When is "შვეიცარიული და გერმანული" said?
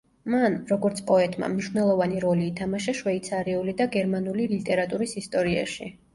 3.01-4.49